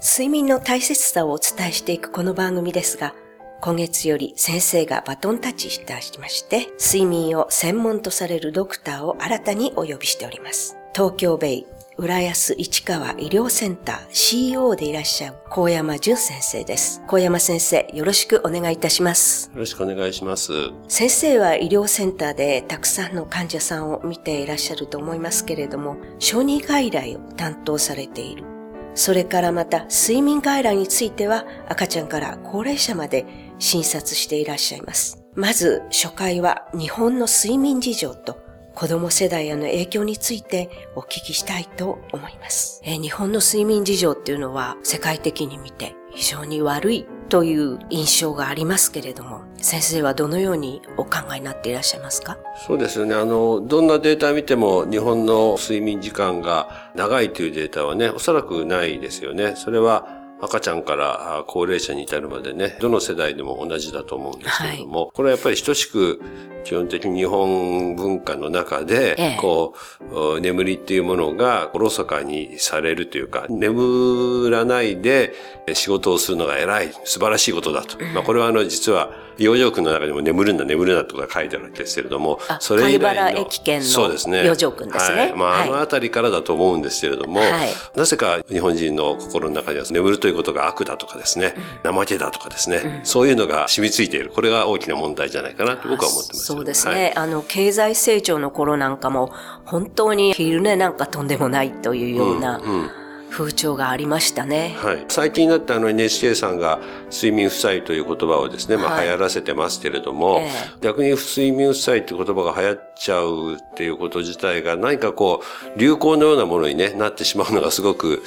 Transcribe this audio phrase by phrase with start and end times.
[0.00, 3.14] 睡眠の大切さをお伝えしていくこの番組ですが、
[3.60, 10.76] 今月より先生がバトンタッチいたしまして、睡眠を専門とされるドクターを新たにお呼びしております。
[10.94, 17.02] 東京ベイ浦安市川医療センター CEO でいらっしゃる高山淳先生です。
[17.08, 19.50] 高山先生、よろしくお願いいたします。
[19.52, 20.52] よろしくお願いします。
[20.86, 28.57] 先生は医療センターでたくさんの患者さんを見ていらっしゃると思いますけれども、小児外来を担当されている。
[28.98, 33.26] それからまた睡眠外来については赤ちゃんから高齢者まで
[33.60, 35.24] 診察していらっしゃいます。
[35.36, 38.40] まず初回は日本の睡眠事情と
[38.74, 42.80] 子供世代への影響についてお聞きしたいと思います。
[42.84, 52.38] え日本の睡眠事情っていうのは世界的に見て非常に悪いという印象がありますけれども、先生はどのようにお考えになっていらっしゃいますか？
[52.66, 53.14] そうですよね。
[53.14, 59.54] あの、どんなデータ見ても日本の睡眠時間が長いというデータはね、おそらくないですよね。
[59.56, 60.08] それは
[60.40, 66.22] 赤ちゃんから高齢者に至るまでね、どの世代でも同じだと思うんですけれども、はい、これはやっぱり等しく
[66.68, 69.74] 基本的に日本文化の中で、ええ、こ
[70.12, 75.32] う、眠りっていうものがおろそかにされるというか、眠らないで
[75.72, 77.96] 仕事をするのが偉い、素晴らしいことだと。
[77.98, 79.08] うん、まあこれはあの実は、
[79.38, 83.40] 養生君の中でも眠るんだ、眠るなってことが書いてあるわけですけれども、それ以来の。
[83.40, 84.44] 駅圏のそうですね。
[84.44, 85.20] 養生君ですね。
[85.20, 85.32] はい。
[85.34, 94.30] まあ、あのあたりからだと思うんですけれども、はい、なぜか日本人の心の中には眠るということが悪だとかですね、うん、怠けだとかですね、うん、そういうのが染みついている。
[94.30, 96.46] これが大きな問題じゃないかなと僕は思ってます。
[96.58, 96.94] そうですね。
[96.94, 99.32] はい、あの、経済成長の頃なんかも、
[99.64, 102.90] 本当に昼寝なんかとんでもないというような、うんうん
[103.30, 104.74] 風潮がありましたね。
[104.78, 105.04] はい。
[105.08, 110.48] 最近になってあの NHK さんが睡眠負債という言葉をですね、まあ流行らせてますけれども、はいえ。
[110.48, 115.42] ー、逆に睡眠負債という言葉が流行っちゃうっていうこと自体が何かこ
[115.76, 118.22] う、流行のようなものに、ね、なってしまうのがすごく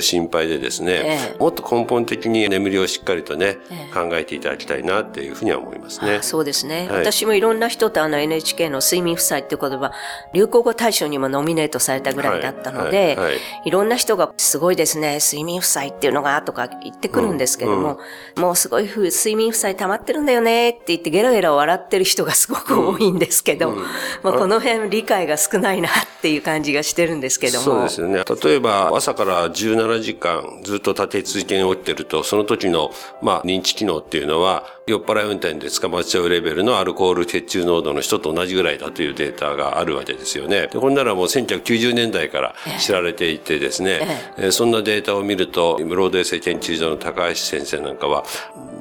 [0.00, 0.92] 心配でですね、
[1.32, 6.20] えー、もっと根本的に眠りをしっかりとね、えー、考えていただきたいなっていうふうには思いますね。
[6.22, 9.92] そうですね、はい、私もいろんな人とあの NHK の睡眠負債っていう言葉、
[10.34, 13.32] 流行語大賞にもノミネートされたぐらいだったので、はい。
[13.32, 17.98] はい、いろんな人がすごいですね、睡眠負債っていうのがとか言ってくるんですけども、
[18.36, 23.82] うん、もうすごい睡眠負債溜まってるんだよねって言ってゲラゲラ笑ってる人がすごく多いんですけど、うん、
[24.22, 27.64] まあこの辺理解が少ないなっていう感じがしてるんですけども。
[27.64, 28.24] そうですよね。
[28.42, 32.90] 例えば朝から17時間ずっと立て続けに起きてると、その時の
[33.22, 40.68] まあ認知機能っていうのは酔っ払い運転で捕まっちゃうレベルのアルコール血中濃度の人と同じぐらいだというデータがあるわけですよね。
[40.72, 44.00] で、こんならもう1990年代から知られていてですね、
[44.38, 48.24] ええそんなデータを見ると、ロード衛生研究所の高橋先生なんかは、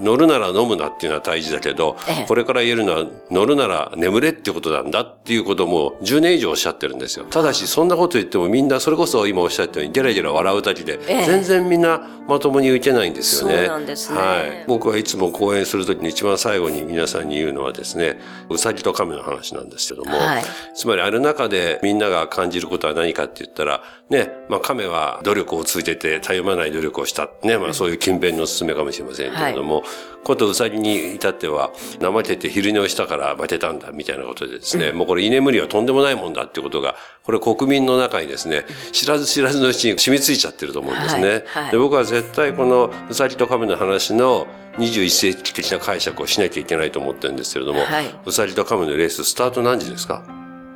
[0.00, 7.26] 乗るなら飲むなっていうのは大事だけど、ええ、これから言えるのは乗るなら眠れってことなんだっていうことも10年以上おっしゃってるんですよ。
[7.26, 13.56] ただしそんなこと言ってもみんなそれこそ今おっしゃったようにゲラゲラ笑うだけで、え、全然みんなまともに受けないんですよね。
[13.58, 14.18] そうなんですね。
[14.18, 14.64] はい。
[14.66, 18.18] 僕はいつも講演するときに一番最後に皆さんに言うのはですね、
[18.48, 27.28] うさぎと亀の話なんですけども、はい、つまりある中でみんなが感じることは何かって言ったら、ね、まあ亀は努力を続けてたゆまない努力をした。
[27.42, 29.84] ね、まあそういう勤勉の勧めかもしれませんけれども、はい。
[30.22, 31.70] ことうさぎに至っては、
[32.00, 41.44] 怠けて昼寝をしたから負けたんだ、みたいなことでですね、うん、もうこれ居眠りはとんでもないもんだっていうことが、これ国民の中にですね、知らず知らずのうちに染みついちゃってると思うんですね。
[41.46, 41.62] はい。
[41.64, 44.46] はい、で僕は絶対このうさぎと亀の話の
[44.80, 50.22] 21世紀的な解釈をしなきゃいけないと思ってるんですけれども、はい、うさぎと亀のレーススタート何時ですか？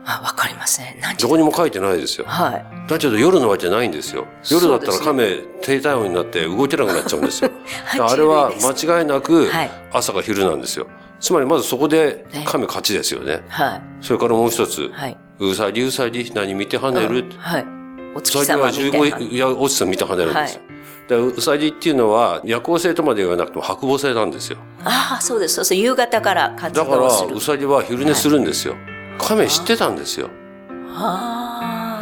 [0.06, 1.00] あ、わかりません。
[1.00, 2.26] 何どこにも書いてないですよ。
[2.28, 2.88] はい。
[2.88, 4.26] だけど夜のわけないんですよ。
[4.50, 7.50] 夜だったら亀、低体温になって動けなくなっちゃうんですよ。
[7.98, 9.50] あれは間違いなく
[9.92, 10.86] 朝か昼なんですよ。
[11.20, 13.42] つまりまずそこで亀勝ちですよね。
[13.48, 13.82] はい。
[14.02, 14.90] それからもう一つ。
[14.92, 15.16] はい。
[15.38, 17.66] うさぎうさぎ何見て跳ねる、はい。
[18.14, 19.34] お月様見て跳ねる。
[19.34, 20.60] いや、お月様見て跳ねるんですよ。
[21.08, 24.58] でうさぎっていうのは夜行性とまで言わなくても白母性なんですよ。
[24.84, 25.56] ああ、そうです。
[25.56, 25.78] そうそう。
[25.78, 27.00] 夕方から活動する。
[27.00, 28.74] だから、うさぎは昼寝するんですよ。
[28.74, 30.30] はい亀知ってたんですよ。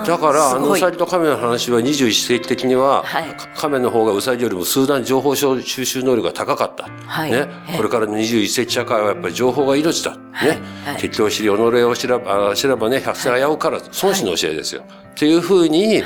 [0.05, 3.25] だから、あのうさぎと亀の話は21世紀的には、はい、
[3.57, 6.89] 亀の方がうさぎよりも数段情報収集能力が高かった。
[7.07, 7.47] はい、ね。
[7.77, 10.17] これからの21世紀社会はやっぱり情報が命だ。
[10.17, 10.59] ね。
[10.85, 14.83] はい、結局知り、己を知らば、知らばね、百戦危うから、孫子の教えですよ。
[14.83, 16.03] っていうふうに、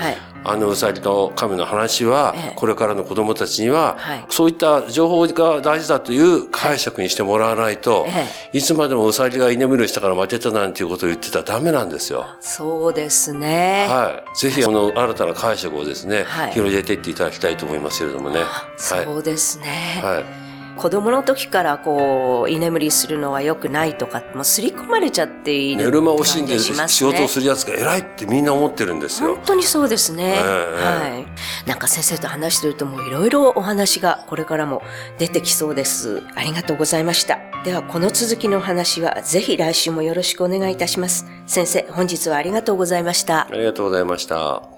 [0.49, 3.99] あのうさぎと亀の話は、これからの子供たちには、
[4.29, 8.07] そういった情報が大事だという解釈にしてもらわないと、
[8.53, 12.27] いつまでもうさぎが居眠りしたから負けたなんていうことを言ってたらダメなんですよ。
[12.41, 13.87] そうですね。
[13.89, 14.39] はい。
[14.39, 18.41] ぜひ、この新たな解釈をですね、広げていっていただきたいと思いますけれどもね。
[18.77, 20.01] そうですね。
[20.03, 20.46] はい。
[20.77, 29.35] 子供の時からこう、居眠りするのは良くないとか、もう刷り込まれちゃっている、寝る間惜しんで仕事をするやつが偉いってみんな思ってるんですよ。
[29.35, 30.37] 本当にそうですね。
[30.37, 31.27] えー、はい。
[31.69, 34.83] なんか先生と話してるともういろいろお話がこれからも
[35.19, 36.23] 出てきそうです。
[36.35, 37.39] ありがとうございました。
[37.65, 41.27] ではこの続きのお話はぜひ来週もよろしくお願いいたします。
[41.47, 43.49] 先生、本日はありがとうございました。
[43.51, 44.76] ありがとうございました。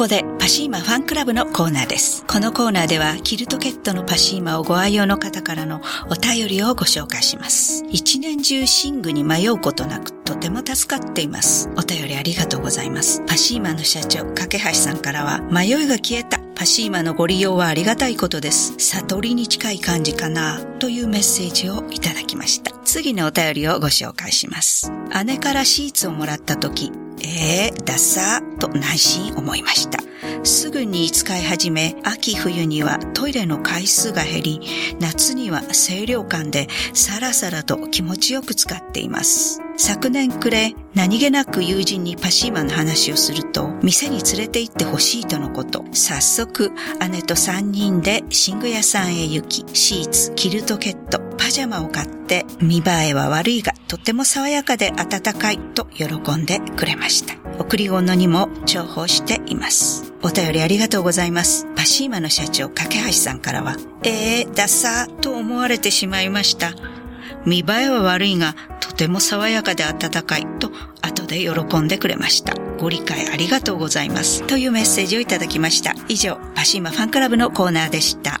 [0.00, 2.24] ここでパシーマファンクラブのコーナーです。
[2.26, 7.84] このコーナーではキルトケットのパシーマをご愛用の方からのお便りをご紹介します。
[7.90, 11.68] 一年中寝具に迷うことなくとても助かっています。
[11.76, 13.22] お便りありがとうございます。
[13.26, 18.72] パシーマの社長、架橋さんからは迷いが消えたパシーマのご利用はありがたいことです。
[18.78, 22.72] 悟りに近い感じかなというメッセージをいただきました。
[22.86, 24.90] 次のお便りをご紹介します。
[25.26, 26.90] 姉からシーツをもらった時、
[27.22, 30.00] えー、ダサーと内心思いました。
[30.44, 34.60] すぐに使い始め、秋冬にはトイレの回数が減り、
[34.98, 39.60] 夏には清涼感でさらさらと気持ちよく使っています。
[39.76, 45.84] 昨年暮れ、何気なく友人にパシーマの話をすると、店に連れて行ってほしいとのこと。
[45.92, 46.72] 早速、
[47.10, 56.04] 姉と3人で寝具屋さんへ行き、シーツ、キルトケット、パジャマを買って、見栄えは悪いが、とても爽やかで暖かいと喜
[56.36, 57.34] んでくれました。
[57.58, 60.12] 送り物にも重宝しています。
[60.22, 61.66] お便りありがとうございます。
[61.74, 63.74] パシーマの社長、架橋さんからは、
[64.04, 66.70] えー、ダサーと思われてしまいました。
[67.44, 70.70] 見栄えは悪いが、とても爽やかで暖かいと、
[71.02, 72.54] 後で喜んでくれました。
[72.78, 74.46] ご理解ありがとうございます。
[74.46, 75.96] というメッセージをいただきました。
[76.06, 78.40] 以上、パシーマファンクラブのコーナーでした。